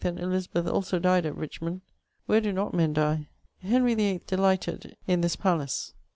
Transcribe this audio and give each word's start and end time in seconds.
and 0.03 0.17
EUizabeth 0.17 0.65
also 0.65 0.97
died 0.97 1.27
at 1.27 1.37
Richmond; 1.37 1.81
where 2.25 2.41
do 2.41 2.51
not 2.51 2.73
men 2.73 2.93
die? 2.93 3.27
Henry 3.59 3.93
VIII. 3.93 4.21
delighted 4.25 4.97
in 5.05 5.21
this 5.21 5.35
palace. 5.35 5.93